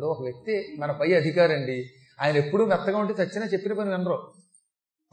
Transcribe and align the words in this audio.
ఇప్పుడు 0.00 0.12
ఒక 0.12 0.22
వ్యక్తి 0.22 0.76
మన 0.78 0.92
పై 0.92 1.12
అధికారి 1.12 1.52
అండి 1.52 1.90
ఆయన 2.20 2.36
ఎప్పుడూ 2.36 2.66
మెత్తగా 2.66 2.98
ఉంటే 2.98 3.22
చచ్చినా 3.22 3.46
చెప్పిన 3.46 3.72
పని 3.72 3.90
వినరు. 3.90 4.32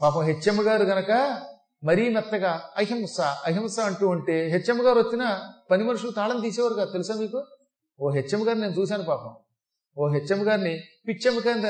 పాపం 0.02 0.22
హెచ్ఎం 0.22 0.66
గారు 0.66 0.84
గనక 0.84 1.42
మరీ 1.84 2.08
మెత్తగా 2.08 2.70
అహింస 2.76 3.20
అహింస 3.20 3.80
అంటూ 3.80 4.08
ఉంటే 4.08 4.48
హెచ్ఎం 4.48 4.86
గారు 4.86 4.98
వచ్చిన 4.98 5.40
పని 5.70 5.84
మనుషులు 5.84 6.10
తాళం 6.10 6.40
తీసేవారు 6.40 6.74
కదా 6.74 6.84
తెలుసా 6.84 7.14
మీకు? 7.14 7.46
ఓ 8.00 8.10
హెచ్ఎం 8.10 8.48
గారిని 8.48 8.68
నేను 8.68 8.80
చూశాను 8.80 9.04
పాపం. 9.04 9.36
ఓ 9.98 10.08
హెచ్ఎం 10.08 10.48
గారిని 10.48 10.80
పిచ్చెమ్మ 11.08 11.40
కింద 11.40 11.64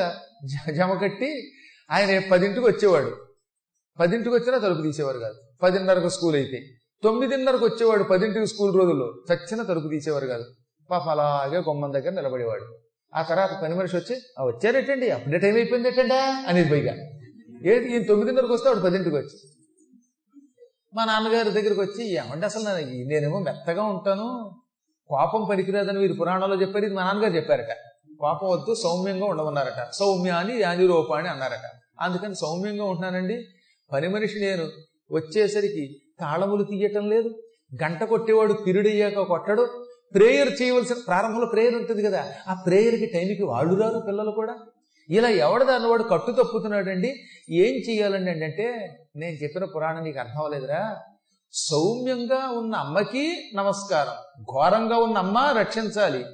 జ- 0.45 0.77
జమ 0.77 0.95
కట్టి 0.95 1.53
ఆయన 1.91 2.31
పదింటికి 2.31 2.67
వచ్చేవాడు. 2.67 3.17
పదింటికి 4.01 4.35
వచ్చినా 4.35 4.59
తలుపు 4.59 4.83
తీసేవారు 4.83 5.19
కాదు. 5.19 5.41
పదిన్నరకు 5.63 6.09
స్కూల్ 6.09 6.37
అయితే. 6.37 6.63
తొమ్మిదిన్నరకు 7.05 7.65
వచ్చేవాడు 7.67 8.03
పదింటికి 8.03 8.47
స్కూల్ 8.47 8.77
రోజుల్లో. 8.77 9.15
చచ్చిన 9.33 9.63
తలుపు 9.63 9.89
తీసేవారు 9.89 10.27
కాదు. 10.27 10.45
పాప 10.91 11.09
అలాగే 11.09 11.59
గొమ్మం 11.59 11.93
దగ్గర 11.93 12.11
నిలబడేవాడు. 12.11 12.88
ఆ 13.15 13.23
తర్వాత 13.23 13.61
పని 13.63 13.75
మనిషి 13.75 13.97
వచ్చి 13.97 14.21
"ఆ, 14.39 14.45
వచ్చారేటండి? 14.45 15.11
అప్పుడే 15.11 15.39
టైం 15.39 15.55
అయిపోయింది 15.55 15.89
ఎట్టండా 15.89 16.45
అనేది 16.49 16.71
పైగా. 16.71 16.93
ఏది 17.73 17.93
ఈయన 17.93 18.03
తొమ్మిదిన్నరకు 18.03 18.55
వస్తే 18.55 18.69
వాడు 18.69 18.81
పదింటికి 18.81 19.17
వచ్చి. 19.17 19.49
మా 20.95 21.05
నాన్నగారి 21.05 21.51
దగ్గరికి 21.51 21.81
వచ్చి 21.81 22.15
ఏమంటే 22.15 22.47
అసలు 22.47 22.63
నేనేమో 22.63 23.39
మెత్తగా 23.39 23.83
ఉంటాను. 23.83 24.51
కోపం 25.09 25.47
పనికిరాదని 25.51 25.99
వీరు 25.99 26.13
పురాణంలో 26.13 26.61
చెప్పారు. 26.61 26.85
ఇది 26.85 26.95
మా 26.95 27.05
నాన్నగారు 27.05 27.33
చెప్పారట. 27.33 27.71
కోపం 28.21 28.49
వద్దు 28.49 28.75
సౌమ్యంగా 28.75 29.25
ఉండమన్నారట. 29.27 29.91
సౌమ్య 29.91 30.31
అని 30.31 30.61
యానిరూప 30.61 31.15
అని 31.15 31.29
అన్నారట. 31.29 31.71
అందుకని 32.01 32.35
సౌమ్యంగా 32.35 32.85
ఉంటున్నానండి. 32.85 33.45
పని 33.93 34.09
మనిషి 34.09 34.41
నేను 34.41 34.69
వచ్చేసరికి 35.13 36.01
తాళములు 36.21 36.65
తీయటం 36.65 37.11
లేదు. 37.11 37.43
గంట 37.83 38.05
కొట్టేవాడు 38.05 38.53
పిరుడయ్యాక 38.53 39.19
కొట్టడు. 39.19 39.88
ప్రేయర్ 40.15 40.63
చేయవలసిన 40.63 40.97
ప్రారంభంలో 41.07 41.47
ప్రేయర్ 41.47 41.75
ఉంటుంది 41.75 42.03
కదా 42.03 42.33
ఆ 42.49 42.55
ప్రేయర్కి 42.67 43.07
టైంకి 43.07 43.43
వాళ్ళు 43.43 43.75
రారు 43.75 44.05
పిల్లలు 44.07 44.31
కూడా. 44.31 44.55
ఇలా 45.11 45.29
ఎవడదా 45.29 45.75
అన్నవాడు 45.75 46.03
కట్టు 46.03 46.31
తప్పుతున్నాడండి. 46.31 47.15
ఏం 47.51 47.75
చేయాలండి 47.75 48.31
అంటే 48.31 48.99
నేను 49.17 49.37
చెప్పిన 49.43 49.65
పురాణం 49.65 50.05
నీకు 50.05 50.19
అర్థం 50.19 50.39
అవ్వలేదురా. 50.39 50.97
సౌమ్యంగా 51.53 52.49
ఉన్న 52.49 52.75
అమ్మకి 52.75 53.51
నమస్కారం 53.55 54.43
ఘోరంగా 54.43 54.97
ఉన్న 54.99 55.19
అమ్మ 55.19 55.55
రక్షించాలి. 55.59 56.25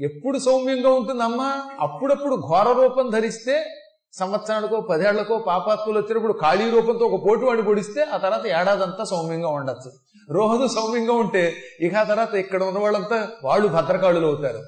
ఎప్పుడు 0.00 0.38
సౌమ్యంగా 0.38 0.90
ఉంటుంది 0.90 1.22
అమ్మ 1.22 1.42
అప్పుడప్పుడు 1.80 2.36
ఘోర 2.36 2.72
రూపం 2.72 3.10
ధరిస్తే 3.10 3.64
సంవత్సరానికో 4.12 4.80
పదేళ్ళకో 4.80 5.38
పాపాత్ములు 5.38 5.98
వచ్చినప్పుడు 5.98 6.32
ఖాళీ 6.32 6.70
రూపంతో 6.70 7.06
ఒక 7.06 7.28
పోటు 7.28 7.44
వాడి 7.44 7.62
పొడిస్తే 7.62 8.02
ఆ 8.02 8.16
తర్వాత 8.16 8.46
ఏడాదంతా 8.46 9.04
సౌమ్యంగా 9.04 9.48
ఉండొచ్చు. 9.48 9.92
రోజు 10.30 10.74
సౌమ్యంగా 10.74 11.12
ఉంటే 11.12 11.54
ఇక 11.80 11.94
ఆ 11.94 12.02
తర్వాత 12.02 12.34
ఇక్కడ 12.34 12.62
ఉన్న 12.62 12.78
వాళ్ళంతా 12.78 13.28
వాళ్ళు 13.44 13.68
భద్రకాళులు 13.68 14.26
అవుతారు. 14.26 14.58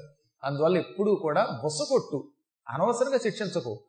అందువల్ల 0.43 0.77
ఎప్పుడూ 0.77 1.15
కూడా 1.15 1.47
బొసకొట్టు 1.63 2.27
అనవసరంగా 2.69 3.17
శిక్షించకు. 3.17 3.79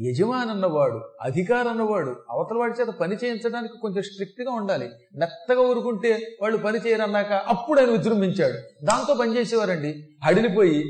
యజమాని 0.00 0.50
అన్నవాడు 0.50 1.00
అధికారం 1.22 1.68
అన్నవాడు 1.68 2.16
అవతల 2.30 2.56
వాడి 2.56 2.80
చేత 2.80 2.88
పని 2.88 3.16
చేయించడానికి 3.24 3.78
కొంచెం 3.82 4.02
స్ట్రిక్ట్గా 4.02 4.52
ఉండాలి. 4.52 4.90
మెత్తగా 5.18 5.60
ఊరుకుంటే 5.60 6.36
వాళ్ళు 6.42 6.58
పని 6.58 6.78
చేయరన్నాక 6.78 7.32
అప్పుడు 7.32 7.80
ఆయన 7.80 7.90
విజృంభించాడు. 7.90 8.86
దాంతో 8.86 9.14
పని 9.14 9.36
చేసేవారండి. 9.36 10.08
హడిలిపోయి 10.24 10.84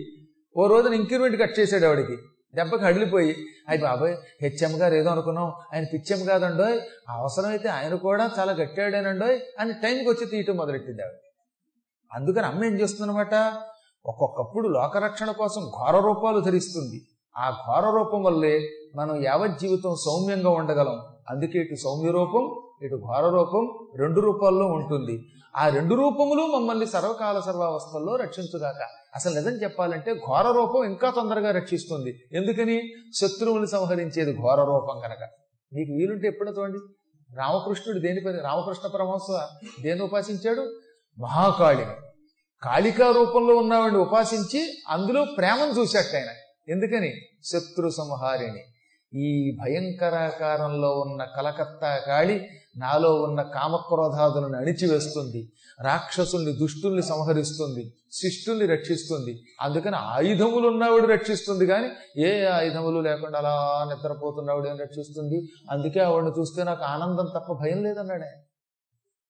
ఓ 0.56 0.66
రోజున 0.66 0.94
ఇంక్రిమెంట్ 0.94 1.40
కట్ 1.40 1.60
చేశాడు 1.60 1.86
ఆవిడికి. 1.86 2.16
దెబ్బకి 2.54 2.84
హడిలిపోయి 2.84 3.36
అయ్యి 3.68 3.82
బాబాయ్ 3.82 4.16
హెచ్ఎం 4.42 4.80
గారు 4.80 4.94
ఏదో 4.94 5.10
అనుకున్నాం. 5.10 5.52
ఆయన 5.74 5.84
పిచ్చెం 5.92 6.24
కాదండోయ్. 6.26 6.80
అవసరమైతే 7.08 7.68
ఆయన 7.68 7.94
కూడా 7.94 8.30
చాలా 8.38 8.52
గట్టాడేనండోయ్ 8.52 9.40
అని 9.60 9.72
టైంకి 9.72 10.08
వచ్చి 10.10 10.26
తీయటం 10.26 10.56
మొదలెట్టింది 10.56 11.02
ఆవిడ. 11.02 11.14
అందుకని 12.14 12.46
అమ్మ 12.46 12.64
ఏం 12.64 12.80
చేస్తుందనమాట 12.80 13.34
ఒక్కొక్కప్పుడు 14.06 14.68
లోకరక్షణ 14.68 15.30
కోసం 15.30 15.60
ఘోర 15.60 16.00
రూపాలు 16.00 16.40
ధరిస్తుంది. 16.40 17.02
ఆ 17.36 17.50
ఘోర 17.50 17.90
రూపం 17.96 18.22
వల్లే 18.22 18.68
మనం 18.96 19.24
యావజ్జీవితం 19.24 19.94
సౌమ్యంగా 19.94 20.50
ఉండగలం. 20.50 21.02
అందుకే 21.30 21.58
ఇటు 21.58 21.74
సౌమ్య 21.74 22.10
రూపం 22.10 22.62
ఇటు 22.82 22.94
ఘోర 22.94 23.28
రూపం 23.28 23.88
రెండు 23.96 24.20
రూపాల్లో 24.20 24.66
ఉంటుంది. 24.66 25.28
ఆ 25.56 25.68
రెండు 25.68 25.94
రూపములు 25.94 26.46
మమ్మల్ని 26.46 26.86
సర్వకాల 26.86 27.40
సర్వావస్థల్లో 27.40 28.16
రక్షించుగాక. 28.16 28.88
అసలు 29.14 29.34
నిజం 29.34 29.50
చెప్పాలంటే 29.50 30.14
ఘోర 30.14 30.52
రూపం 30.52 30.84
ఇంకా 30.84 31.10
తొందరగా 31.10 31.50
రక్షిస్తుంది. 31.50 32.22
ఎందుకని? 32.32 32.92
శత్రువుని 33.14 33.66
సంహరించేది 33.66 34.36
ఘోర 34.36 34.64
రూపం 34.64 35.00
కనుక. 35.00 35.28
మీకు 35.74 35.92
వీలుంటే 35.92 36.28
ఎప్పుడో 36.28 36.52
చూడండి 36.52 36.78
రామకృష్ణుడు 37.36 37.98
దేని 37.98 38.20
రామకృష్ణ 38.20 38.88
పరమహంస 38.88 39.48
దేని 39.82 40.02
ఉపాసించాడు? 40.02 40.80
మహాకాళిని. 41.20 41.92
కాళికా 42.62 43.10
రూపంలో 43.10 43.56
ఉన్నవాడిని 43.56 44.00
ఉపాసించి 44.00 44.82
అందులో 44.88 45.24
ప్రేమను 45.24 45.80
చూశాట 45.80 46.14
ఆయన. 46.14 46.28
ఎందుకని? 46.68 47.12
శత్రు 47.44 47.88
సంహారిణి. 47.88 48.71
ఈ 49.14 49.56
భయంకరాకారంలో 49.60 51.00
ఉన్న 51.00 51.24
కలకత్తా 51.24 52.00
కాళి 52.06 52.48
నాలో 52.76 53.22
ఉన్న 53.22 53.42
కామక్రోధాదులను 53.42 54.58
అణిచివేస్తుంది. 54.58 55.52
రాక్షసుల్ని 55.80 56.52
దుష్టుల్ని 56.52 57.02
సంహరిస్తుంది. 57.02 57.94
శిష్టుల్ని 58.12 58.66
రక్షిస్తుంది. 58.66 59.42
అందుకని 59.60 59.96
ఆయుధములు 59.96 60.68
ఉన్నవాడు 60.68 61.06
రక్షిస్తుంది 61.06 61.66
కానీ 61.66 61.88
ఏ 62.22 62.44
ఆయుధములు 62.44 63.00
లేకుండా 63.00 63.38
అలా 63.38 63.86
నిద్రపోతున్నవాడు 63.88 64.68
ఏం 64.68 64.76
రక్షిస్తుంది? 64.76 65.48
అందుకే 65.70 66.00
ఆవిడని 66.00 66.40
చూస్తే 66.40 66.64
నాకు 66.64 66.84
ఆనందం 66.84 67.24
తప్ప 67.24 67.52
భయం 67.52 67.84
లేదన్నాడే. 67.84 68.30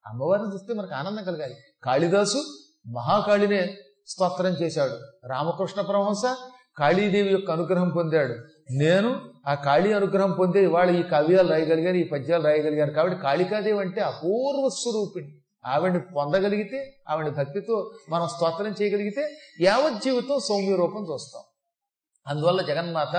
అమ్మవారిని 0.06 0.54
చూస్తే 0.54 0.74
మనకు 0.74 0.94
ఆనందం 0.94 1.24
కలగాలి. 1.24 1.54
కాళిదాసు 1.82 2.44
మహాకాళినే 2.88 3.76
స్తోత్రం 4.08 4.52
చేశాడు. 4.52 5.26
రామకృష్ణ 5.26 5.80
పరమహంస 5.80 6.36
కాళీదేవి 6.78 7.28
యొక్క 7.28 7.50
అనుగ్రహం 7.50 7.88
పొందాడు. 7.90 8.34
నేను 8.70 9.31
ఆ 9.46 9.54
కాళీ 9.54 9.92
అనుగ్రహం 9.92 10.32
పొందే 10.32 10.62
ఇవాళ 10.62 10.90
ఈ 10.90 11.02
కవ్యాలు 11.02 11.48
రాయగలిగారు 11.48 11.96
ఈ 11.96 12.04
పద్యాలు 12.04 12.42
రాయగలిగారు 12.42 12.90
కాబట్టి 12.90 13.20
కాళికాదేవి 13.20 13.78
అంటే 13.78 14.00
అపూర్వ 14.00 14.68
స్వరూపిణి. 14.68 15.38
ఆవిడని 15.66 16.00
పొందగలిగితే 16.00 17.00
ఆవిడ 17.08 17.28
భక్తితో 17.28 17.94
మనం 18.10 18.28
స్తోత్రం 18.28 18.74
చేయగలిగితే 18.82 19.36
యావత్ 19.60 20.04
జీవితం 20.04 20.38
సౌమ్య 20.48 20.76
రూపం 20.76 21.06
చూస్తాం. 21.12 21.42
అందువల్ల 22.26 22.62
జగన్మాత 22.62 23.16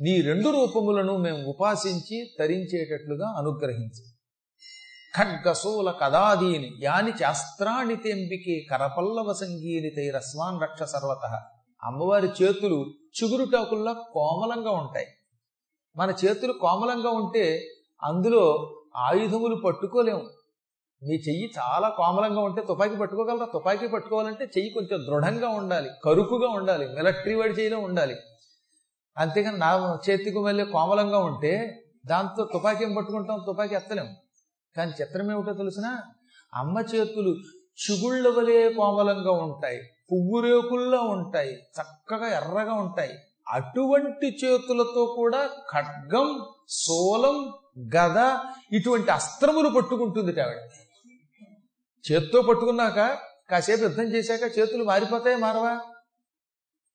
నీ 0.00 0.20
రెండు 0.20 0.48
రూపములను 0.48 1.16
మేము 1.16 1.48
ఉపాసించి 1.48 2.30
తరించేటట్లుగా 2.38 3.28
అనుగ్రహించు. 3.38 4.16
ఖడ్గసూల 5.18 5.90
కదాదీని 5.90 6.70
యాని 6.82 7.12
శాస్త్రాణి 7.18 7.96
తెంపికి 7.96 8.66
కరపల్లవ 8.70 9.32
సంగీని 9.32 9.90
తైరస్మాన్ 9.90 10.62
రక్ష 10.62 10.82
సర్వత. 10.82 11.42
అమ్మవారి 11.82 12.26
చేతులు 12.26 12.86
చిగురుటాకుల్లా 12.90 13.92
కోమలంగా 13.92 14.70
ఉంటాయి. 14.70 15.06
మన 15.96 16.14
చేతులు 16.24 16.52
కోమలంగా 16.52 17.10
ఉంటే 17.10 17.44
అందులో 18.02 18.42
ఆయుధములు 18.96 19.54
పట్టుకోలేము. 19.54 20.24
మీ 21.02 21.14
చెయ్యి 21.14 21.50
చాలా 21.58 21.88
కోమలంగా 21.88 22.40
ఉంటే 22.40 22.62
తుపాకీ 22.62 22.96
పట్టుకోగలరా? 22.96 23.46
తుపాకీ 23.46 23.88
పట్టుకోవాలంటే 23.88 24.44
చెయ్యి 24.44 24.70
కొంచెం 24.70 24.98
దృఢంగా 25.06 25.48
ఉండాలి 25.48 25.90
కరుకుగా 26.04 26.48
ఉండాలి 26.48 26.88
మిలిటరీ 26.88 27.34
వాడి 27.34 27.52
చేయిలో 27.52 27.78
ఉండాలి. 27.78 28.16
అంతేకాని 29.16 29.58
నా 29.58 29.98
చేతికి 30.10 30.38
మళ్ళీ 30.38 30.64
కోమలంగా 30.64 31.18
ఉంటే 31.18 31.82
దాంతో 32.06 32.44
తుపాకీ 32.44 32.84
ఏం 32.84 32.94
పట్టుకుంటాం? 32.94 33.44
తుపాకీ 33.46 33.74
ఎత్తలేం 33.74 34.08
కానీ 34.76 34.92
చిత్రం 35.00 35.30
ఏమిటో 35.32 35.52
తెలిసిన? 35.52 35.98
అమ్మ 36.54 36.78
చేతులు 36.78 37.32
చిగుళ్ళ 37.82 38.28
వలె 38.28 38.72
కోమలంగా 38.72 39.32
ఉంటాయి 39.32 39.78
పువ్వు 40.12 40.40
రేకుల్లో 40.40 41.02
ఉంటాయి 41.02 41.52
చక్కగా 41.54 42.26
ఎర్రగా 42.36 42.74
ఉంటాయి. 42.74 43.14
అటువంటి 43.48 44.38
చేతులతో 44.44 45.14
కూడా 45.16 45.50
ఖడ్గం 45.72 46.44
సోలం 46.68 47.52
గద 47.96 48.38
ఇటువంటి 48.72 49.10
అస్త్రములు 49.10 49.68
పట్టుకుంటుంది 49.68 50.40
ఆవిడ. 50.40 50.58
చేత్తో 52.04 52.42
పట్టుకున్నాక 52.42 53.18
కాసేపు 53.50 53.82
యుద్ధం 53.82 54.02
చేశాక 54.02 54.58
చేతులు 54.58 54.84
మారిపోతాయి 54.84 55.36
మారవా? 55.36 55.80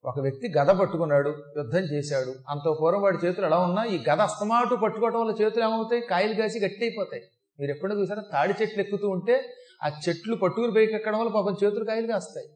ఒక 0.06 0.20
వ్యక్తి 0.20 0.54
గద 0.58 0.68
పట్టుకున్నాడు 0.68 1.30
యుద్ధం 1.58 1.80
చేశాడు. 1.80 2.36
అంత 2.50 2.75
పూర్వం 2.81 3.02
వాడి 3.02 3.18
చేతులు 3.25 3.46
ఎలా 3.46 3.58
ఉన్నా 3.58 3.84
ఈ 3.84 4.04
గద 4.10 4.22
అస్తమాటు 4.22 4.75
పట్టుకోవడం 4.75 5.20
వల్ల 5.20 5.31
చేతులు 5.42 5.64
ఏమవుతాయి? 5.64 6.02
కాయలు 6.02 6.34
కాసి 6.34 6.60
గట్టి 6.60 6.86
అయిపోతాయి 6.86 7.24
మీరు 7.60 7.72
ఎప్పుడైనా 7.72 8.02
చూసారా? 8.02 8.24
తాడి 8.31 8.54
చెట్లు 8.62 8.81
ఎక్కుతూ 8.81 9.10
ఉంటే 9.10 9.54
ఆ 9.84 9.88
చెట్లు 9.88 10.36
పట్టుకుని 10.36 10.74
పైకి 10.74 10.94
ఎక్కడం 10.94 11.20
వల్ల 11.20 11.31
పాపం 11.31 11.56
చేతులు 11.64 11.86
కాయలు 11.86 12.08
కాస్తాయి. 12.08 12.48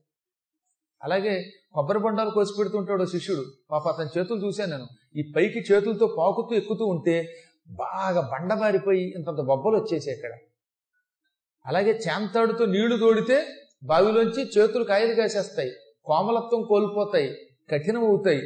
అలాగే 1.05 1.33
కొబ్బరి 1.73 1.99
బొండాలు 1.99 2.29
కోసి 2.29 2.53
పెడుతుంటాడు 2.59 3.05
శిష్యుడు. 3.05 3.43
పాప 3.71 3.87
అతని 3.87 4.09
చేతులు 4.17 4.39
చూశాను 4.45 4.71
నేను. 4.71 4.87
ఈ 5.15 5.21
పైకి 5.35 5.59
చేతులతో 5.71 6.07
పాకుతూ 6.17 6.55
ఎక్కుతూ 6.55 6.85
ఉంటే 6.85 7.15
బాగా 7.69 8.21
బండబారిపోయి 8.33 9.03
ఇంతంత 9.17 9.41
బొబ్బలు 9.41 9.75
వచ్చేసాయి 9.77 10.15
ఇక్కడ 10.17 10.33
అలాగే 11.65 11.93
చేంతాడుతో 12.07 12.65
నీళ్ళు 12.65 12.97
తోడితే 12.97 13.37
బావిలోంచి 13.83 14.43
చేతులు 14.57 14.83
కాయలు 14.83 15.13
కాసేస్తాయి. 15.13 15.71
కోమలత్వం 16.05 16.61
కోల్పోతాయి. 16.69 17.29
కఠినం 17.71 18.03
అవుతాయి 18.05 18.41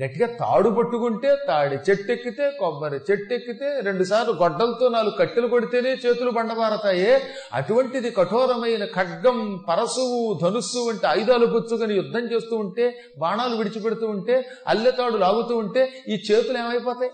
గట్టిగా 0.00 0.26
తాడు 0.38 0.70
పట్టుకుంటే 0.76 1.28
తాడి 1.48 1.76
చెట్టు 1.86 2.10
ఎక్కితే 2.12 2.46
కొబ్బరి 2.60 2.96
చెట్టు 3.08 3.32
ఎక్కితే 3.34 3.68
రెండుసార్లు 3.88 4.32
గొడ్డలతో 4.40 4.86
నాలుగు 4.88 5.14
కట్టెలు 5.18 5.48
కొడితేనే 5.52 5.92
చేతులు 6.04 6.30
బండబారతాయే. 6.30 7.12
అటువంటిది 7.58 8.10
కఠోరమైన 8.10 8.84
ఖడ్గం 8.96 9.38
పరశువు 9.68 10.18
ధనుస్సు 10.42 10.78
వంటి 10.78 11.06
ఆయుధాలు 11.06 11.46
పుచ్చుకొని 11.46 11.94
యుద్ధం 11.94 12.24
చేస్తూ 12.32 12.56
ఉంటే 12.56 12.86
బాణాలు 13.18 13.54
విడిచిపెడుతూ 13.60 14.06
ఉంటే 14.06 14.38
అల్లెతాడు 14.66 15.20
లాగుతూ 15.24 15.56
ఉంటే 15.56 15.84
ఈ 16.08 16.16
చేతులు 16.30 16.58
ఏమైపోతాయి? 16.64 17.12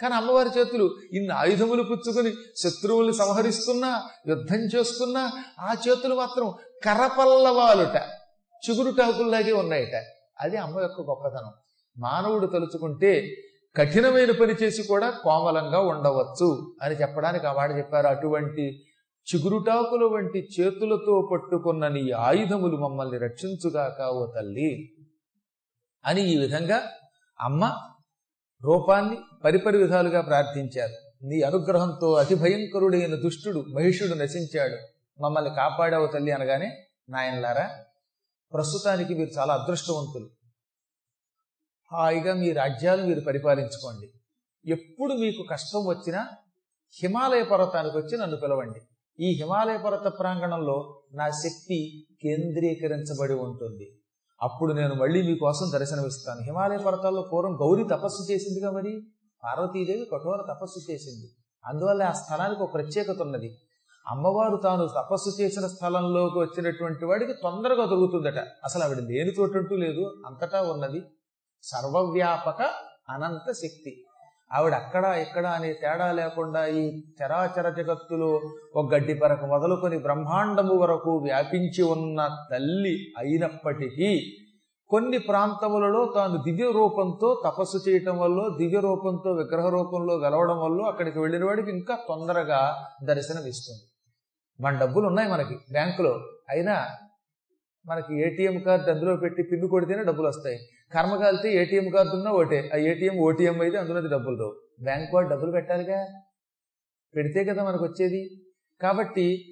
కానీ 0.00 0.14
అమ్మవారి 0.14 0.50
చేతులు 0.58 0.86
ఇన్ని 1.12 1.34
ఆయుధములు 1.42 1.82
పుచ్చుకొని 1.82 2.32
శత్రువుల్ని 2.62 3.14
సంహరిస్తున్నా 3.20 3.92
యుద్ధం 4.32 4.64
చేస్తున్నా 4.76 5.22
ఆ 5.60 5.76
చేతులు 5.88 6.14
మాత్రం 6.14 6.48
కరపల్లవాలుట 6.86 7.96
చిగురుటాకుల్లాగే 8.62 9.52
ఉన్నాయట. 9.62 9.96
అది 10.44 10.56
అమ్మ 10.56 10.80
యొక్క 10.80 11.00
గొప్పతనం. 11.12 11.54
మానవుడు 11.98 12.46
తలుచుకుంటే 12.46 13.36
కఠినమైన 13.76 14.30
పని 14.30 14.54
చేసి 14.62 14.82
కూడా 14.82 15.10
కోమలంగా 15.10 15.80
ఉండవచ్చు 15.80 16.74
అని 16.82 16.94
చెప్పడానికి 16.94 17.46
ఆ 17.46 17.52
మాట 17.52 17.76
చెప్పారు. 17.76 18.06
అటువంటి 18.06 18.82
చిగురుటాకుల 19.26 20.04
వంటి 20.04 20.48
చేతులతో 20.60 21.28
పట్టుకున్న 21.32 21.88
నీ 21.88 22.10
ఆయుధములు 22.10 22.76
మమ్మల్ని 22.76 23.18
రక్షించుగాక 23.18 24.02
ఓ 24.02 24.26
తల్లి 24.26 24.92
అని 26.04 26.22
ఈ 26.22 26.38
విధంగా 26.38 26.82
అమ్మ 27.40 27.72
రూపాన్ని 28.64 29.18
పరిపరి 29.44 29.78
విధాలుగా 29.78 30.20
ప్రార్థించారు. 30.20 31.26
నీ 31.26 31.40
అనుగ్రహంతో 31.40 32.12
అతి 32.12 32.34
భయంకరుడైన 32.34 33.14
దుష్టుడు 33.14 33.64
మహిషుడు 33.74 34.14
నశించాడు. 34.14 34.76
మమ్మల్ని 35.22 35.50
కాపాడావు 35.50 36.06
తల్లి 36.06 36.32
అనగానే 36.32 36.86
నాయనలారా 37.08 37.70
ప్రస్తుతానికి 38.54 39.14
మీరు 39.14 39.30
చాలా 39.38 39.54
అదృష్టవంతులు. 39.54 40.35
హాయిగా 41.92 42.34
మీ 42.34 42.52
రాజ్యాలు 42.52 43.02
మీరు 43.02 43.20
పరిపాలించుకోండి. 43.20 44.10
ఎప్పుడు 44.70 45.14
మీకు 45.14 45.44
కష్టం 45.50 45.86
వచ్చినా 45.86 46.26
హిమాలయ 47.02 47.42
పర్వతానికి 47.42 47.98
వచ్చి 47.98 48.18
నన్ను 48.18 48.36
పిలవండి. 48.36 48.80
ఈ 49.20 49.32
హిమాలయ 49.32 49.76
పర్వత 49.76 50.12
ప్రాంగణంలో 50.18 51.02
నా 51.14 51.30
శక్తి 51.30 52.06
కేంద్రీకరించబడి 52.22 53.34
ఉంటుంది. 53.34 53.98
అప్పుడు 54.42 54.72
నేను 54.72 54.94
మళ్ళీ 54.94 55.22
మీకోసం 55.22 55.70
దర్శనమిస్తాను. 55.72 56.40
హిమాలయ 56.40 56.76
పర్వతాల్లో 56.76 57.30
పూర్వం 57.32 57.54
గౌరీ 57.54 57.84
తపస్సు 57.84 58.32
చేసిందిగా 58.32 58.70
మరి? 58.70 59.02
పార్వతీదేవి 59.44 60.04
కఠోర 60.12 60.36
తపస్సు 60.36 60.92
చేసింది. 60.92 61.30
అందువల్ల 61.66 62.02
ఆ 62.02 62.12
స్థలానికి 62.12 62.62
ఒక 62.62 62.74
ప్రత్యేకత 62.74 63.20
ఉన్నది. 63.20 63.58
అమ్మవారు 64.06 64.56
తాను 64.56 64.86
తపస్సు 64.86 65.42
చేసిన 65.42 65.66
స్థలంలోకి 65.66 66.38
వచ్చినటువంటి 66.38 67.04
వాడికి 67.04 67.32
తొందరగా 67.32 67.84
దొరుకుతుందట. 67.84 68.38
అసలు 68.64 68.82
ఆవిడ 68.82 68.98
లేని 68.98 69.30
చోటంటూ 69.40 69.76
లేదు. 69.76 70.22
అంతటా 70.26 70.62
ఉన్నది. 70.62 71.02
సర్వవ్యాపక 71.62 72.62
అనంత 73.10 73.52
శక్తి. 73.52 74.02
ఆవిడ 74.52 74.74
అక్కడ 74.74 75.04
ఇక్కడ 75.04 75.46
అనే 75.46 75.72
తేడా 75.72 76.12
లేకుండా 76.12 76.66
ఈ 76.66 77.02
చరాచర 77.18 77.70
జగత్తులో 77.70 78.40
ఒక 78.76 78.94
గడ్డి 78.94 79.14
పరక 79.14 79.44
మొదలుకొని 79.44 79.98
బ్రహ్మాండము 79.98 80.74
వరకు 80.74 81.18
వ్యాపించి 81.18 81.82
ఉన్న 81.82 82.28
తల్లి 82.50 82.94
అయినప్పటికీ 83.18 84.10
కొన్ని 84.90 85.18
ప్రాంతములలో 85.18 86.12
తాను 86.14 86.36
దివ్య 86.36 86.70
రూపంతో 86.70 87.42
తపస్సు 87.44 87.78
చేయటం 87.88 88.18
వల్ల 88.18 88.56
దివ్య 88.58 88.80
రూపంతో 88.80 89.32
విగ్రహ 89.32 89.68
రూపంలో 89.68 90.16
వెలవడం 90.16 90.58
వల్ల 90.60 90.82
అక్కడికి 90.86 91.18
వెళ్ళిన 91.18 91.44
వాడికి 91.44 91.70
ఇంకా 91.70 91.98
తొందరగా 92.08 92.88
దర్శనం 93.02 93.46
ఇస్తుంది 93.46 93.84
మన 94.60 94.78
డబ్బులు 94.78 95.06
ఉన్నాయి 95.06 95.28
మనకి 95.28 95.54
బ్యాంకులో. 95.72 96.20
అయినా 96.48 96.88
మనకి 97.88 98.26
ఏటీఎం 98.26 98.58
కార్డు 98.58 98.90
అందులో 98.90 99.16
పెట్టి 99.16 99.42
పిన్ను 99.42 99.68
కొడితేనే 99.68 100.02
డబ్బులు 100.02 100.28
వస్తాయి. 100.28 100.58
కర్మ 100.94 101.16
కాలితే 101.16 101.54
ఏటీఎం 101.54 101.90
కార్డు 101.90 102.12
ఉన్నా 102.12 102.30
ఓటే 102.32 102.70
ఆ 102.74 102.76
ఏటీఎం 102.76 103.18
ఓటీఎం 103.18 103.60
అయితే 103.60 103.78
అందులో 103.78 104.00
డబ్బులు 104.00 104.36
రావు. 104.36 104.54
బ్యాంక్ 104.82 105.14
వాడు 105.14 105.28
డబ్బులు 105.28 105.50
పెట్టాలిగా? 105.50 106.06
పెడితే 107.16 107.44
కదా 107.44 107.64
మనకు 107.64 107.84
వచ్చేది. 107.84 108.30
కాబట్టి 108.82 109.44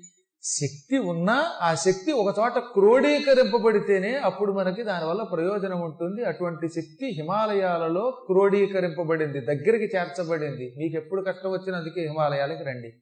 శక్తి 0.43 0.99
ఉన్నా 0.99 1.53
ఆ 1.63 1.75
శక్తి 1.75 2.13
ఒక 2.13 2.35
చోట 2.39 2.59
క్రోడీకరింపబడితేనే 2.59 4.17
అప్పుడు 4.17 4.53
మనకి 4.53 4.83
దానివల్ల 4.83 5.23
ప్రయోజనం 5.23 5.81
ఉంటుంది. 5.81 6.25
అటువంటి 6.25 6.69
శక్తి 6.69 7.07
హిమాలయాలలో 7.07 8.25
క్రోడీకరింపబడింది. 8.27 9.41
దగ్గరికి 9.41 9.97
చేర్చబడింది. 9.97 10.75
మీకు 10.79 10.97
ఎప్పుడు 10.97 11.23
కష్టం 11.23 11.51
వచ్చినా 11.51 11.79
అందుకే 11.79 12.01
హిమాలయాలకి 12.01 12.65
రండి. 12.65 12.93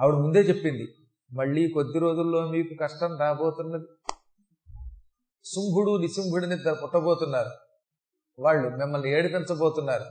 ఆవిడ 0.00 0.14
ముందే 0.14 0.40
చెప్పింది 0.40 0.88
మళ్ళీ 1.34 1.68
కొద్ది 1.68 1.98
రోజుల్లో 1.98 2.50
మీకు 2.50 2.74
కష్టం 2.80 3.18
రాబోతున్నది. 3.20 4.11
శుంభుడు 5.44 5.96
నిశుంభుడిని 5.96 6.54
ఇద్దరు 6.54 6.74
పుట్టబోతున్నారు. 6.74 7.50
వాళ్ళు 8.38 8.68
మిమ్మల్ని 8.68 9.10
ఏడిపించబోతున్నారు. 9.12 10.04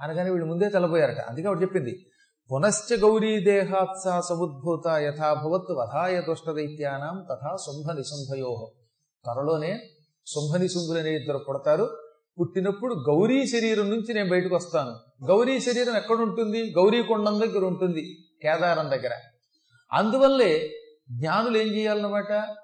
అనగానే 0.00 0.30
వీళ్ళు 0.30 0.46
ముందే 0.46 0.68
తెలబోయారట 0.68 1.20
అందుకే 1.20 1.46
ఆవిడ 1.46 1.62
చెప్పింది 1.62 2.06
పునశ్చ 2.52 3.00
గౌరీ 3.00 3.44
దేహాత్సా 3.44 4.20
సముద్భూత 4.20 4.88
యథాభవత్ 4.88 5.72
వధాయ 5.72 6.20
దుష్టదైత్యానం 6.20 7.26
తథా 7.30 7.56
శుంభ 7.66 7.90
నిశుంభయో. 7.90 8.72
త్వరలోనే 9.24 9.90
శుంభ 10.26 10.56
నిశుంభులనే 10.56 11.16
ఇద్దరు 11.16 11.38
పుడతారు. 11.38 11.96
పుట్టినప్పుడు 12.40 12.94
గౌరీ 12.94 13.46
శరీరం 13.46 13.90
నుంచి 13.90 14.14
నేను 14.14 14.30
బయటకు 14.30 14.54
వస్తాను. 14.54 15.24
గౌరీ 15.26 15.60
శరీరం 15.60 15.96
ఎక్కడ 15.96 16.16
ఉంటుంది? 16.16 16.70
గౌరీ 16.70 17.02
కొండం 17.02 17.40
దగ్గర 17.40 17.64
ఉంటుంది 17.64 18.18
కేదారం 18.42 18.90
దగ్గర. 18.90 19.10
అందువల్లే 19.92 20.72
జ్ఞానులు 21.10 21.58
ఏం 21.58 21.68
చేయాలన్నమాట? 21.68 22.56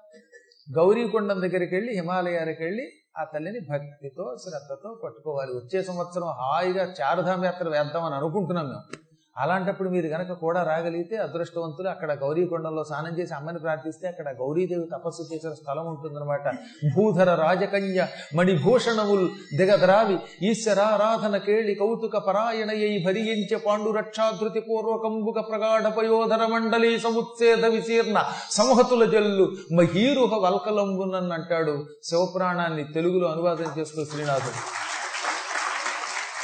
గౌరీకొండం 0.75 1.41
దగ్గరికి 1.41 1.75
వెళ్ళి 1.75 1.93
హిమాలయాలకు 1.93 2.63
వెళ్ళి 2.63 2.91
ఆ 3.17 3.23
తల్లిని 3.23 3.59
భక్తితో 3.59 4.35
శ్రద్ధతో 4.43 5.01
పట్టుకోవాలి. 5.03 5.51
వచ్చే 5.51 5.83
సంవత్సరం 5.83 6.27
హాయిగా 6.27 6.93
చారుధామ 7.01 7.45
యాత్ర 7.45 7.69
వేద్దామని 7.69 8.15
అనుకుంటున్నాం 8.15 8.65
మేము. 8.65 9.06
అలాంటప్పుడు 9.37 9.89
మీరు 9.89 10.07
గనక 10.07 10.31
కూడా 10.33 10.61
రాగలిగితే 10.63 11.15
అదృష్టవంతులు 11.17 11.89
అక్కడ 11.89 12.11
గౌరీకొండంలో 12.23 12.83
స్నానం 12.83 13.13
చేసి 13.19 13.33
అమ్మని 13.33 13.59
ప్రార్థిస్తే 13.59 14.07
అక్కడ 14.07 14.27
గౌరీదేవి 14.41 14.87
తపస్సు 14.93 15.23
చేసిన 15.33 15.53
స్థలం 15.53 15.85
ఉంటుందన్నమాట. 15.87 16.47
భూధర 16.95 17.29
రాజకన్య 17.35 18.07
మణిభూషణముల్ 18.35 19.25
దిగద్రావి 19.57 20.17
ఈశ్వరారాధన 20.49 21.37
కేళి 21.37 21.75
కౌతుక 21.75 22.17
పరాయణయై 22.17 22.91
భరించ 23.05 23.59
పాండురక్షాధృతి 23.65 24.59
పూర్వకంబుక 24.59 25.39
ప్రగాఢ 25.51 25.87
పయోధర 25.97 26.45
మండలి 26.45 26.91
సముత్సేద 26.99 27.65
విశీర్ణ 27.65 28.17
సంహతుల 28.51 29.05
జల్లు 29.05 29.47
మహీరుహ 29.71 30.33
వల్కలంబునన్ 30.45 31.31
అంటాడు. 31.31 31.75
శివపురాణాన్ని 32.03 32.83
తెలుగులో 32.83 33.27
అనువాదం 33.27 33.69
చేస్తూ 33.79 34.05
శ్రీనాథుడు. 34.05 34.61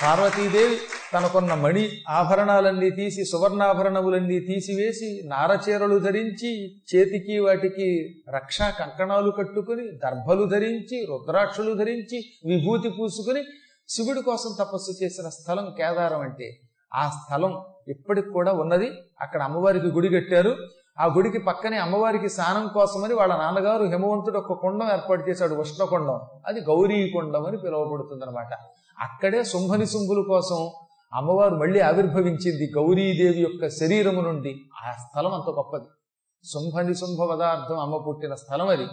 పార్వతీదేవి 0.01 0.77
తనకున్న 1.13 1.53
మణి 1.53 1.89
ఆభరణాలన్నీ 2.09 2.89
తీసి 2.89 3.25
సువర్ణాభరణములన్నీ 3.25 4.39
తీసివేసి 4.39 5.21
నారచీరలు 5.25 5.99
ధరించి 5.99 6.51
చేతికి 6.89 7.39
వాటికి 7.39 8.15
రక్షా 8.35 8.69
కంకణాలు 8.69 9.31
కట్టుకుని 9.31 9.85
దర్భలు 10.03 10.45
ధరించి 10.45 11.07
రుద్రాక్షలు 11.09 11.73
ధరించి 11.73 12.19
విభూతి 12.45 12.89
పూసుకుని 12.89 13.43
శివుడి 13.89 14.21
కోసం 14.21 14.51
తపస్సు 14.59 15.03
చేసిన 15.03 15.29
స్థలం 15.29 15.75
కేదారం 15.77 16.21
అంటే 16.21 16.47
ఆ 16.95 17.09
స్థలం 17.09 17.53
ఇప్పటికి 17.87 18.29
కూడా 18.29 18.51
ఉన్నది. 18.53 18.91
అక్కడ 19.21 19.41
అమ్మవారికి 19.41 19.87
గుడి 19.87 20.09
కట్టారు. 20.09 20.55
ఆ 20.99 21.05
గుడికి 21.05 21.37
పక్కనే 21.37 21.77
అమ్మవారికి 21.77 22.29
స్నానం 22.29 22.69
కోసమని 22.73 23.13
వాళ్ళ 23.13 23.35
నాన్నగారు 23.35 23.83
హిమవంతుడు 23.83 24.37
ఒక 24.37 24.53
కుండం 24.53 24.87
ఏర్పాటు 24.91 25.29
చేశాడు 25.29 25.55
ఉష్ణకుండం. 25.55 26.19
అది 26.47 26.59
గౌరీ 26.61 27.09
కుండం 27.09 27.45
అని 27.45 27.57
పిలువబడుతుంది 27.57 28.25
అనమాట 28.25 28.53
అక్కడే 29.01 29.43
శుంభని 29.43 29.85
శుంభుల 29.85 30.21
కోసం 30.29 30.59
అమ్మవారు 31.13 31.55
మళ్ళీ 31.55 31.79
ఆవిర్భవించింది 31.79 32.71
గౌరీదేవి 32.77 33.41
యొక్క 33.41 33.69
శరీరము 33.69 34.21
నుండి. 34.21 34.61
ఆ 34.85 34.91
స్థలం 34.91 35.33
అంత 35.33 35.49
గొప్పది. 35.49 35.83
శుంభని 36.43 36.95
శుంభ 36.95 37.23
పదార్థం 37.31 37.79
అమ్మ 37.79 37.97
పుట్టిన 37.97 38.35
స్థలం 38.35 38.67
అది. 38.67 38.87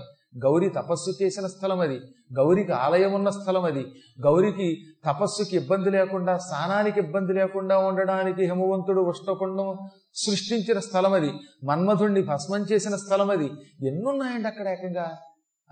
గౌరీ 0.45 0.69
తపస్సు 0.69 1.23
చేసిన 1.23 1.47
స్థలం 1.47 1.81
అది. 1.81 2.01
గౌరికి 2.39 2.73
ఆలయం 2.73 3.13
ఉన్న 3.13 3.31
స్థలం 3.31 3.65
అది. 3.65 3.87
గౌరికి 4.21 4.79
తపస్సుకి 5.05 5.57
ఇబ్బంది 5.57 5.91
లేకుండా 5.91 6.39
స్నానానికి 6.39 7.01
ఇబ్బంది 7.01 7.33
లేకుండా 7.33 7.79
ఉండడానికి 7.79 8.45
హిమవంతుడు 8.45 9.01
ఉష్ణకుండం 9.01 9.77
సృష్టించిన 10.15 10.79
స్థలం 10.79 11.13
అది. 11.13 11.33
మన్మధుణ్ణి 11.65 12.23
భస్మం 12.23 12.61
చేసిన 12.73 12.97
స్థలం 12.97 13.31
అది. 13.31 13.51
ఎన్నున్నాయండి 13.87 14.49
అక్కడ 14.49 14.69
ఏకంగా? 14.69 15.17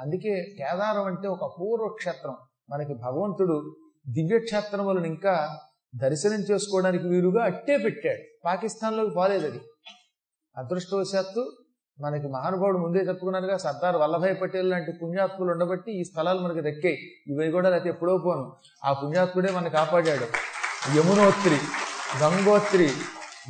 అందుకే 0.00 0.45
కేదారం 0.59 1.05
అంటే 1.05 1.28
ఒక 1.28 1.45
అపూర్వ 1.45 1.88
క్షేత్రం. 1.88 2.37
మనకి 2.71 2.95
భగవంతుడు 2.95 3.76
దివ్యక్షేత్రములను 4.09 5.07
ఇంకా 5.07 5.59
దర్శనం 5.97 6.40
చేసుకోవడానికి 6.50 7.09
వీలుగా 7.09 7.45
అట్టే 7.45 7.78
పెట్టాడు. 7.78 8.40
పాకిస్తాన్లోకి 8.45 9.14
పోలేదు 9.14 9.47
అది. 9.47 9.61
అదృష్టవశాత్తు 10.57 11.52
మనకి 12.00 12.28
మహానుభావుడు 12.28 12.78
ముందే 12.78 12.99
చెప్పుకున్నారుగా 12.99 13.57
సర్దార్ 13.57 13.97
వల్లభాయ్ 13.97 14.40
పటేల్ 14.42 14.71
లాంటి 14.71 14.92
పుణ్యాత్ములు 14.92 15.50
ఉండబట్టి 15.50 16.00
ఈ 16.00 16.04
స్థలాలు 16.04 16.38
మనకి 16.38 16.61
దక్కాయి. 16.61 16.99
ఇవి 17.26 17.50
కూడా 17.50 17.73
అయితే 17.73 17.88
ఎప్పుడో 17.88 18.18
పోను. 18.18 18.52
ఆ 18.85 18.92
పుణ్యాత్ముడే 18.92 19.52
మనకు 19.52 19.73
కాపాడాడు. 19.73 20.26
యమునోత్రి 20.97 21.57
గంగోత్రి 22.23 22.88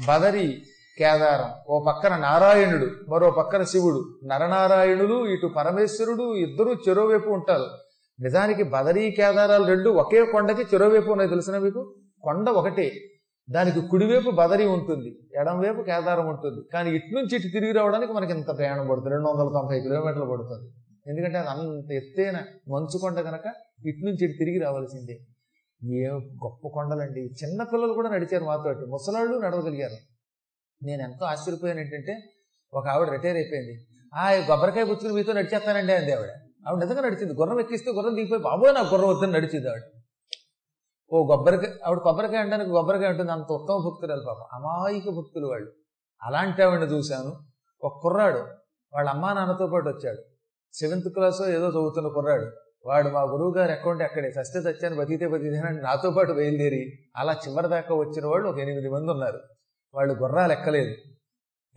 బదరి 0.09 0.63
కేదారం. 0.99 1.51
ఓ 1.69 1.85
పక్కన 1.85 2.17
నారాయణుడు 2.17 3.11
మరో 3.11 3.31
పక్కన 3.31 3.63
శివుడు. 3.63 4.19
నరనారాయణులు 4.25 5.27
ఇటు 5.27 5.47
పరమేశ్వరుడు 5.47 6.35
ఇద్దరు 6.35 6.77
చెరోవైపు 6.89 7.31
ఉంటారు. 7.31 7.67
నిజానికి 8.21 8.63
బదరీ 8.63 9.11
కేదారాలు 9.11 9.65
రెండు 9.65 9.91
ఒకే 9.91 10.25
కొండకి 10.25 10.63
చెరోవైపు 10.63 11.11
ఉన్నాయి. 11.11 11.31
తెలిసిన 11.31 11.59
మీకు? 11.59 11.95
కొండ 12.29 12.49
ఒకటే. 12.49 12.93
దానికి 13.51 13.81
కుడివైపు 13.81 14.31
బదరి 14.31 14.67
ఉంటుంది 14.67 15.19
ఎడంవైపు 15.41 15.83
కేదారం 15.83 16.29
ఉంటుంది. 16.29 16.69
కానీ 16.73 16.91
ఇటు 16.91 17.15
నుంచి 17.15 17.37
ఇటు 17.37 17.49
తిరిగి 17.53 17.73
రావడానికి 17.73 18.13
మనకి 18.13 18.33
ఇంత 18.33 18.59
ప్రయాణం 18.59 18.89
పడుతుంది. 18.89 19.11
రెండు 19.11 19.29
వందల 19.29 19.53
తొంభై 19.53 19.81
కిలోమీటర్లు 19.81 20.25
పడుతుంది. 20.25 20.73
ఎందుకంటే 21.07 21.39
అది 21.39 21.49
అంత 21.49 21.93
ఎత్తైన 21.93 22.37
మంచు 22.73 22.99
కొండ 22.99 23.21
కనుక 23.21 23.47
ఇటు 23.87 24.05
నుంచి 24.05 24.25
ఇటు 24.25 24.39
తిరిగి 24.39 24.59
రావాల్సిందే. 24.59 25.19
ఏ 25.97 26.07
గొప్ప 26.45 26.69
కొండలండి. 26.69 27.21
చిన్న 27.21 27.63
పిల్లలు 27.63 27.93
కూడా 27.93 28.09
నడిచారు 28.09 28.45
మాతో 28.45 28.69
అటు. 28.69 28.85
ముసలాళ్ళు 28.85 29.39
నడవగలిగారు. 29.39 29.97
నేను 30.85 31.03
ఎంతో 31.03 31.27
ఆశ్చర్యపోయాను 31.27 31.81
ఏంటంటే 31.81 32.23
ఒక 32.75 32.89
ఆవిడ 32.89 33.09
రిటైర్ 33.09 33.37
అయిపోయింది. 33.37 33.87
ఆ 34.15 34.45
కొబ్బరికాయ 34.47 34.85
పుచ్చుకుని 34.85 35.13
మీతో 35.13 35.33
నడిచేస్తానండి 35.33 35.93
అంది 35.93 36.13
ఆవిడ. 36.13 36.29
ఆవిడ 36.69 36.85
నిజంగా 36.85 37.01
నడిచింది. 37.01 37.35
గుర్రం 37.35 37.61
ఎక్కిస్తే 37.61 37.91
గుర్రం 37.91 38.15
దిగిపోయి 38.15 38.43
బాబోయ్ 38.43 38.75
నాకు 38.75 38.95
గుర్రం 38.95 39.09
వద్దని 39.09 39.33
నడిచింది 39.33 39.69
ఆవిడ. 39.69 39.83
ఓ 41.13 41.27
కొబ్బరికాయ 41.27 41.73
ఆవిడ 41.87 41.99
కొబ్బరికాయ 41.99 42.37
అంటానికి 42.37 42.71
కొబ్బరికాయ 42.71 43.09
ఉంటుంది 43.09 43.33
అంత 43.33 43.53
ఉత్తమ 43.53 43.75
భక్తురాలు 43.75 44.23
పాపం. 44.27 44.45
అమాయక 44.53 45.17
భక్తులు 45.17 45.47
వాళ్ళు. 45.47 45.73
అలాంటి 46.23 46.63
ఆవిడని 46.63 46.87
చూశాను. 46.87 47.41
ఒక 47.85 48.01
కుర్రాడు 48.03 48.39
వాళ్ళ 48.95 49.11
అమ్మా 49.11 49.33
నాన్నతో 49.33 49.67
పాటు 49.67 49.89
వచ్చాడు. 49.89 50.19
సెవెంత్ 50.73 51.09
క్లాస్ 51.09 51.43
ఏదో 51.43 51.69
చదువుతున్న 51.69 52.09
కుర్రాడు. 52.09 52.47
వాడు 52.87 53.09
మా 53.09 53.23
గురువు 53.23 53.55
గారు 53.55 53.73
అకౌంట్ 53.73 54.03
అక్కడే 54.03 54.31
సస్తే 54.31 54.63
సత్యాన్ని 54.63 55.01
బతికితే 55.01 55.29
బతికితే 55.29 55.59
అని 55.59 55.83
నాతో 55.83 56.11
పాటు 56.11 56.33
బయలుదేరి 56.33 56.99
అలా 57.17 57.33
చివరి 57.33 57.69
దాకా 57.69 57.95
వచ్చిన 57.95 58.27
వాళ్ళు 58.27 58.49
ఒక 58.49 58.59
ఎనిమిది 58.59 58.89
మంది 58.89 59.11
ఉన్నారు. 59.11 59.41
వాళ్ళు 59.95 60.15
గుర్రాలు 60.15 60.53
ఎక్కలేదు 60.53 60.95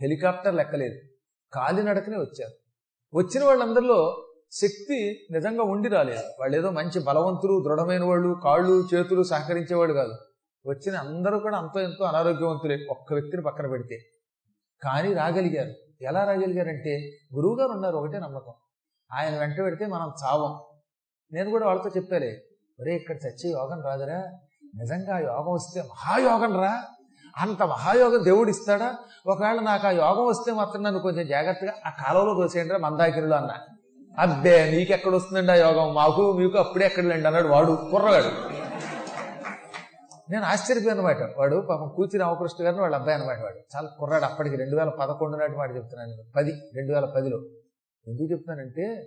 హెలికాప్టర్లు 0.00 0.60
ఎక్కలేదు 0.60 1.00
కాలినడకనే 1.52 2.16
వచ్చారు. 2.16 2.52
వచ్చిన 3.16 3.44
వాళ్ళందరిలో 3.44 4.28
శక్తి 4.54 5.26
నిజంగా 5.30 5.62
ఉండి 5.62 5.88
రాలేదు. 5.88 6.22
వాళ్ళు 6.40 6.56
ఏదో 6.56 6.70
మంచి 6.70 7.04
బలవంతులు 7.04 7.64
దృఢమైన 7.64 8.04
వాళ్ళు 8.04 8.40
కాళ్ళు 8.44 8.88
చేతులు 8.94 9.22
సహకరించేవాళ్ళు 9.22 9.94
కాదు. 9.94 10.12
వచ్చిన 10.66 10.96
అందరూ 10.96 11.38
కూడా 11.38 11.58
అంతో 11.58 11.80
ఎంతో 11.80 12.04
అనారోగ్యవంతులే. 12.04 12.86
ఒక్క 12.90 13.12
వ్యక్తిని 13.12 13.42
పక్కన 13.42 13.66
పెడితే. 13.66 13.98
కానీ 14.82 15.14
రాగలిగారు. 15.14 15.70
ఎలా 16.02 16.24
రాగలిగారంటే 16.24 17.10
గురువుగారు 17.34 17.70
ఉన్నారు 17.70 17.96
ఒకటే 17.96 18.18
నమ్మకం. 18.18 18.52
ఆయన 19.12 19.38
వెంట 19.38 19.60
పెడితే 19.60 19.86
మనం 19.86 20.12
చావం. 20.24 20.60
నేను 21.32 21.50
కూడా 21.50 21.66
వాళ్ళతో 21.66 21.90
చెప్పాలే 21.96 22.42
ఒరే 22.80 22.94
ఇక్కడ 22.94 23.16
చచ్చే 23.16 23.50
యోగం 23.50 23.82
రాదురా. 23.82 24.22
నిజంగా 24.74 25.16
ఆ 25.16 25.18
యోగం 25.18 25.52
వస్తే 25.52 25.82
మహాయోగం 25.82 26.60
రా. 26.60 26.82
అంత 27.36 27.62
మహాయోగం 27.62 28.24
దేవుడు 28.24 28.50
ఇస్తాడా? 28.50 28.96
ఒకవేళ 29.26 29.60
నాకు 29.60 29.86
ఆ 29.86 29.90
యోగం 29.90 30.26
వస్తే 30.26 30.52
మాత్రం 30.52 30.82
నన్ను 30.82 31.00
కొంచెం 31.00 31.26
జాగ్రత్తగా 31.26 31.72
ఆ 31.86 31.90
కాలంలో 31.90 32.34
తోసేయండి 32.34 32.72
రా 32.72 32.78
మందాకిరిలో 32.78 33.36
అన్నా. 33.36 33.54
అబ్బే 34.18 34.70
నీకెక్కడ 34.70 35.14
వస్తుందండి 35.14 35.52
ఆ 35.52 35.54
యోగం? 35.54 35.94
మాకు 35.94 36.32
మీకు 36.32 36.58
అప్పుడే 36.58 36.86
ఎక్కడలేండి 36.86 37.26
అన్నాడు 37.26 37.48
వాడు 37.48 37.78
కుర్రగాడు. 37.90 38.52
నేను 40.30 40.44
ఆశ్చర్యపోయాను 40.44 41.00
అనమాట 41.00 41.38
వాడు 41.38 41.66
పాపం 41.70 41.88
కూచి 41.88 42.18
రామకృష్ణ 42.18 42.64
గారిని 42.64 42.80
వాళ్ళ 42.80 42.96
అబ్బాయి 42.96 43.18
అనమాట 43.18 43.40
వాడు. 43.42 43.56
చాలా 43.76 43.88
కుర్రాడు 43.98 44.24
అప్పటికి 44.24 44.56
రెండు 44.56 44.76
వేల 44.76 44.88
పదకొండు 44.88 45.36
నాటి 45.36 45.52
మాట 45.52 45.74
చెప్తున్నాను 45.76 46.10
నేను. 46.10 46.22
పది 46.36 46.50
రెండు 46.50 46.92
వేల 46.92 47.04
పదిలో. 47.04 47.36
ఎందుకు 48.06 48.32
చెప్తున్నానంటే 48.32 49.06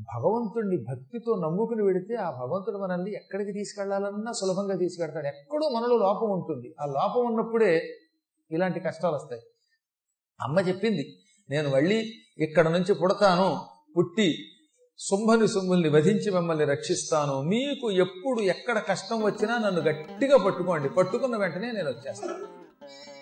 భగవంతుడిని 0.00 0.76
భక్తితో 0.76 1.34
నమ్ముకుని 1.34 1.82
వెడితే 1.82 2.14
ఆ 2.14 2.30
భగవంతుడు 2.30 2.76
మనల్ని 2.76 3.12
ఎక్కడికి 3.12 3.52
తీసుకెళ్ళాలన్నా 3.52 4.32
సులభంగా 4.32 4.76
తీసుకెళ్తాడు 4.76 5.26
ఎక్కడో 5.26 5.68
మనలో 5.68 5.96
లోపం 5.96 6.30
ఉంటుంది. 6.30 6.74
ఆ 6.80 6.86
లోపం 6.86 7.26
ఉన్నప్పుడే 7.26 7.88
ఇలాంటి 8.50 8.80
కష్టాలు 8.80 9.14
వస్తాయి. 9.14 9.42
అమ్మ 10.40 10.60
చెప్పింది 10.60 11.16
నేను 11.50 11.70
మళ్ళీ 11.70 12.12
ఇక్కడ 12.38 12.68
నుంచి 12.68 12.94
పుడతాను. 12.94 13.75
పుట్టి 13.96 14.52
శుంభని 14.98 15.48
శుంభుల్ని 15.48 15.88
వధించి 15.88 16.30
మిమ్మల్ని 16.30 16.64
రక్షిస్తాను. 16.64 17.42
మీకు 17.42 17.90
ఎప్పుడు 17.90 18.40
ఎక్కడ 18.40 18.82
కష్టం 18.88 19.22
వచ్చినా 19.22 19.58
నన్ను 19.58 19.80
గట్టిగా 19.80 20.36
పట్టుకోండి. 20.36 20.88
పట్టుకున్న 20.88 21.36
వెంటనే 21.36 21.70
నేను 21.72 21.90
వచ్చేస్తాను. 21.90 22.34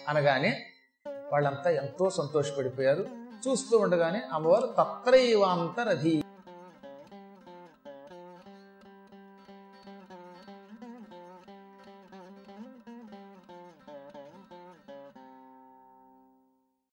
అనగానే 0.08 0.62
వాళ్ళంతా 1.08 1.70
ఎంతో 1.70 2.10
సంతోషపడిపోయారు. 2.10 3.06
చూస్తూ 3.48 3.78
ఉండగానే 3.78 4.22
అమ్మవారు 4.32 4.66
తత్రైవాంతరధీ 4.66 6.23